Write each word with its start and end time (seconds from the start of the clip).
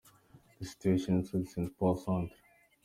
The 0.57 0.65
situation 0.65 1.19
inside 1.19 1.47
Saint 1.47 1.77
Paul 1.77 1.95
Centre 1.95 2.33